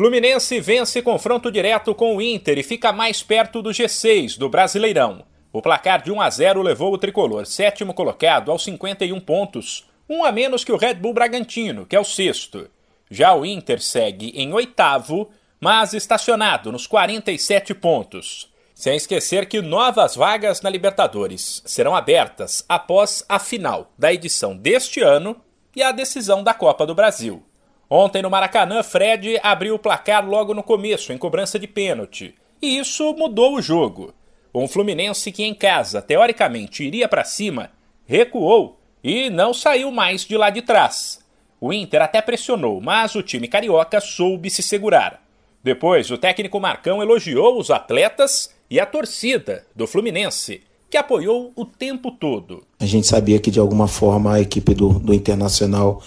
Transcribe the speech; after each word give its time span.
Fluminense 0.00 0.58
vence 0.62 1.02
confronto 1.02 1.52
direto 1.52 1.94
com 1.94 2.16
o 2.16 2.22
Inter 2.22 2.58
e 2.58 2.62
fica 2.62 2.90
mais 2.90 3.22
perto 3.22 3.60
do 3.60 3.68
G6 3.68 4.38
do 4.38 4.48
Brasileirão. 4.48 5.26
O 5.52 5.60
placar 5.60 6.02
de 6.02 6.10
1 6.10 6.22
a 6.22 6.30
0 6.30 6.62
levou 6.62 6.94
o 6.94 6.96
tricolor, 6.96 7.44
sétimo 7.44 7.92
colocado, 7.92 8.50
aos 8.50 8.64
51 8.64 9.20
pontos, 9.20 9.86
um 10.08 10.24
a 10.24 10.32
menos 10.32 10.64
que 10.64 10.72
o 10.72 10.78
Red 10.78 10.94
Bull 10.94 11.12
Bragantino, 11.12 11.84
que 11.84 11.94
é 11.94 12.00
o 12.00 12.04
sexto. 12.04 12.70
Já 13.10 13.34
o 13.34 13.44
Inter 13.44 13.78
segue 13.82 14.32
em 14.34 14.54
oitavo, 14.54 15.28
mas 15.60 15.92
estacionado 15.92 16.72
nos 16.72 16.86
47 16.86 17.74
pontos. 17.74 18.50
Sem 18.74 18.96
esquecer 18.96 19.44
que 19.44 19.60
novas 19.60 20.16
vagas 20.16 20.62
na 20.62 20.70
Libertadores 20.70 21.62
serão 21.66 21.94
abertas 21.94 22.64
após 22.66 23.22
a 23.28 23.38
final 23.38 23.92
da 23.98 24.10
edição 24.10 24.56
deste 24.56 25.02
ano 25.02 25.36
e 25.76 25.82
a 25.82 25.92
decisão 25.92 26.42
da 26.42 26.54
Copa 26.54 26.86
do 26.86 26.94
Brasil. 26.94 27.44
Ontem 27.92 28.22
no 28.22 28.30
Maracanã, 28.30 28.84
Fred 28.84 29.40
abriu 29.42 29.74
o 29.74 29.78
placar 29.78 30.24
logo 30.24 30.54
no 30.54 30.62
começo, 30.62 31.12
em 31.12 31.18
cobrança 31.18 31.58
de 31.58 31.66
pênalti. 31.66 32.36
E 32.62 32.78
isso 32.78 33.12
mudou 33.14 33.56
o 33.56 33.62
jogo. 33.62 34.14
Um 34.54 34.68
Fluminense 34.68 35.32
que 35.32 35.42
em 35.42 35.52
casa, 35.52 36.00
teoricamente, 36.00 36.84
iria 36.84 37.08
para 37.08 37.24
cima, 37.24 37.70
recuou 38.06 38.78
e 39.02 39.28
não 39.28 39.52
saiu 39.52 39.90
mais 39.90 40.24
de 40.24 40.36
lá 40.36 40.50
de 40.50 40.62
trás. 40.62 41.18
O 41.60 41.72
Inter 41.72 42.00
até 42.02 42.22
pressionou, 42.22 42.80
mas 42.80 43.16
o 43.16 43.24
time 43.24 43.48
carioca 43.48 44.00
soube 44.00 44.50
se 44.50 44.62
segurar. 44.62 45.20
Depois, 45.62 46.12
o 46.12 46.16
técnico 46.16 46.60
Marcão 46.60 47.02
elogiou 47.02 47.58
os 47.58 47.72
atletas 47.72 48.54
e 48.70 48.78
a 48.78 48.86
torcida 48.86 49.66
do 49.74 49.88
Fluminense, 49.88 50.62
que 50.88 50.96
apoiou 50.96 51.52
o 51.56 51.64
tempo 51.64 52.12
todo. 52.12 52.64
A 52.78 52.86
gente 52.86 53.08
sabia 53.08 53.40
que 53.40 53.50
de 53.50 53.58
alguma 53.58 53.88
forma 53.88 54.34
a 54.34 54.40
equipe 54.40 54.74
do, 54.74 54.98
do 55.00 55.12
Internacional 55.12 56.00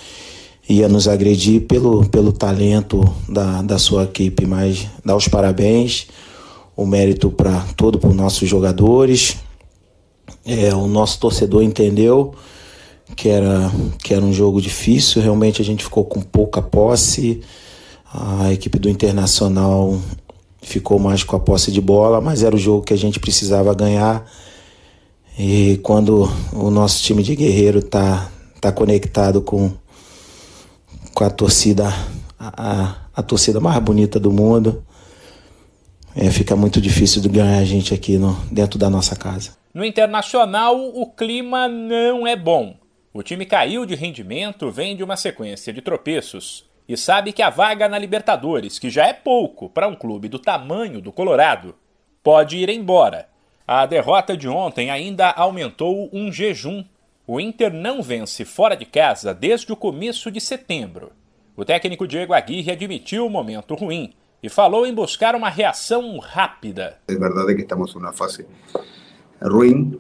ia 0.67 0.88
nos 0.88 1.08
agredir 1.08 1.62
pelo, 1.62 2.05
pelo 2.05 2.31
talento 2.31 3.03
da, 3.27 3.62
da 3.62 3.77
sua 3.77 4.03
equipe, 4.03 4.45
mas 4.45 4.88
dar 5.03 5.16
os 5.16 5.27
parabéns, 5.27 6.08
o 6.76 6.86
mérito 6.86 7.30
para 7.30 7.66
todo 7.76 8.00
para 8.00 8.09
os 8.09 8.16
nossos 8.16 8.47
jogadores. 8.47 9.38
É, 10.45 10.73
o 10.73 10.88
nosso 10.88 11.20
torcedor 11.20 11.64
entendeu 11.64 12.33
que 13.16 13.30
era, 13.30 13.72
que 14.03 14.14
era 14.14 14.23
um 14.23 14.33
jogo 14.33 14.61
difícil, 14.61 15.22
realmente 15.22 15.61
a 15.61 15.66
gente 15.66 15.83
ficou 15.83 16.05
com 16.05 16.22
pouca 16.22 16.61
posse. 16.61 17.42
A 18.11 18.52
equipe 18.53 18.77
do 18.80 18.89
Internacional 18.89 20.00
ficou 20.61 20.98
mais 20.98 21.23
com 21.23 21.36
a 21.36 21.39
posse 21.39 21.72
de 21.72 21.81
bola, 21.81 22.22
mas 22.22 22.44
era 22.44 22.55
o 22.55 22.59
jogo 22.59 22.83
que 22.83 22.94
a 22.94 22.98
gente 22.98 23.20
precisava 23.20 23.73
ganhar. 23.73 24.25
E 25.38 25.80
quando 25.83 26.30
o 26.53 26.70
nosso 26.70 27.02
time 27.03 27.23
de 27.23 27.36
guerreiro 27.36 27.81
tá, 27.81 28.30
tá 28.61 28.72
conectado 28.72 29.42
com, 29.42 29.72
com 31.14 31.23
a 31.23 31.30
torcida, 31.30 31.88
a, 32.39 32.95
a 33.16 33.23
torcida 33.23 33.59
mais 33.59 33.78
bonita 33.80 34.19
do 34.19 34.31
mundo, 34.31 34.83
é, 36.16 36.30
fica 36.30 36.55
muito 36.55 36.80
difícil 36.80 37.22
de 37.22 37.30
ganhar 37.30 37.58
a 37.58 37.66
gente 37.66 37.94
aqui 37.94 38.17
no, 38.17 38.33
dentro 38.52 38.78
da 38.78 38.89
nossa 38.89 39.16
casa. 39.16 39.55
No 39.73 39.83
Internacional, 39.83 40.78
o 40.78 41.08
clima 41.08 41.67
não 41.67 42.28
é 42.28 42.36
bom. 42.36 42.75
O 43.14 43.23
time 43.23 43.45
caiu 43.45 43.86
de 43.86 43.95
rendimento, 43.95 44.72
vem 44.72 44.95
de 44.95 45.03
uma 45.03 45.16
sequência 45.16 45.73
de 45.73 45.81
tropeços 45.81 46.66
e 46.88 46.97
sabe 46.97 47.31
que 47.31 47.42
a 47.42 47.50
vaga 47.50 47.88
na 47.88 47.98
Libertadores, 47.98 48.77
que 48.77 48.89
já 48.89 49.08
é 49.08 49.14
pouco 49.14 49.70
para 49.70 49.88
um 49.88 49.95
clube 49.95 50.27
do 50.27 50.38
tamanho 50.38 51.02
do 51.02 51.11
Colorado, 51.11 51.75
pode 52.22 52.58
ir 52.58 52.70
embora. 52.70 53.27
A 53.67 53.86
derrota 53.86 54.36
de 54.36 54.48
ontem 54.48 54.92
ainda 54.92 55.30
aumentou 55.30 56.09
um 56.11 56.31
jejum 56.31 56.83
o 57.26 57.40
Inter 57.40 57.74
não 57.74 58.02
vence 58.02 58.44
fora 58.44 58.76
de 58.76 58.86
casa 58.86 59.34
desde 59.34 59.72
o 59.72 59.76
começo 59.76 60.30
de 60.30 60.42
setembro. 60.42 61.12
O 61.56 61.64
técnico 61.64 62.08
Diego 62.08 62.34
Aguirre 62.34 62.72
admitiu 62.72 63.26
o 63.26 63.30
momento 63.30 63.76
ruim 63.76 64.14
e 64.42 64.50
falou 64.50 64.86
em 64.86 64.94
buscar 64.94 65.36
uma 65.36 65.50
reação 65.50 66.20
rápida. 66.20 66.98
É 67.08 67.16
verdade 67.16 67.56
que 67.56 67.62
estamos 67.62 67.96
numa 67.96 68.12
fase 68.12 68.46
ruim, 69.42 70.00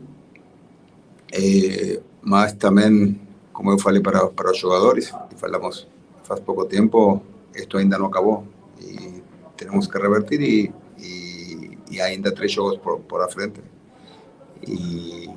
eh, 1.31 2.01
mas 2.21 2.53
também, 2.53 3.19
como 3.53 3.71
eu 3.71 3.79
falei 3.79 4.01
para, 4.01 4.27
para 4.27 4.51
os 4.51 4.57
jogadores, 4.57 5.13
falamos 5.37 5.87
faz 6.23 6.39
pouco 6.39 6.65
tempo, 6.65 7.21
isto 7.55 7.77
ainda 7.77 7.97
não 7.97 8.07
acabou 8.07 8.47
e 8.81 9.21
temos 9.55 9.87
que 9.87 9.97
revertir 9.97 10.41
e, 10.41 10.73
e, 10.97 11.77
e 11.91 12.01
ainda 12.01 12.33
três 12.33 12.51
jogos 12.51 12.77
por, 12.79 12.99
por 13.01 13.21
a 13.21 13.29
frente. 13.29 13.61
E 14.67 15.29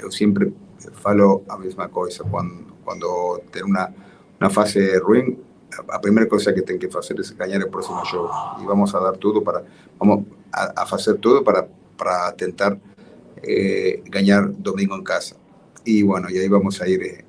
eu 0.00 0.10
sempre 0.10 0.52
falo 0.94 1.44
a 1.48 1.56
mesma 1.56 1.88
coisa. 1.88 2.24
Quando, 2.24 2.66
quando 2.84 3.40
tem 3.52 3.62
uma, 3.62 3.92
uma 4.40 4.50
fase 4.50 4.98
ruim, 4.98 5.38
a 5.88 5.98
primeira 5.98 6.28
coisa 6.28 6.52
que 6.52 6.62
tem 6.62 6.78
que 6.78 6.90
fazer 6.90 7.14
é 7.18 7.34
ganhar 7.34 7.62
o 7.62 7.70
próximo 7.70 8.04
jogo. 8.04 8.32
E 8.60 8.64
vamos 8.64 8.94
a 8.94 9.00
dar 9.00 9.16
tudo 9.16 9.42
para, 9.42 9.64
vamos 9.98 10.24
a, 10.52 10.82
a 10.82 10.86
fazer 10.86 11.18
tudo 11.18 11.42
para, 11.42 11.68
para 11.96 12.32
tentar 12.32 12.76
eh, 13.42 14.00
ganhar 14.06 14.48
domingo 14.48 14.96
em 14.96 15.04
casa. 15.04 15.36
E, 15.86 16.02
bueno, 16.02 16.30
e 16.30 16.38
aí 16.38 16.48
vamos 16.48 16.80
a 16.80 16.88
ir 16.88 17.02
eh, 17.02 17.24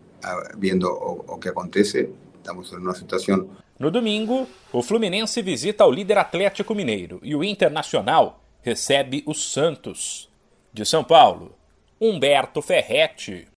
vendo 0.57 0.87
o, 0.87 1.35
o 1.35 1.37
que 1.37 1.49
acontece. 1.49 2.09
Estamos 2.41 2.71
em 2.73 2.77
uma 2.77 2.95
situação 2.95 3.47
no 3.81 3.89
domingo, 3.89 4.47
o 4.71 4.83
Fluminense 4.83 5.41
visita 5.41 5.83
o 5.83 5.91
líder 5.91 6.15
Atlético 6.19 6.75
Mineiro 6.75 7.19
e 7.23 7.35
o 7.35 7.43
Internacional 7.43 8.39
recebe 8.61 9.23
o 9.25 9.33
Santos. 9.33 10.29
De 10.71 10.85
São 10.85 11.03
Paulo, 11.03 11.57
Humberto 12.01 12.61
Ferretti. 12.61 13.47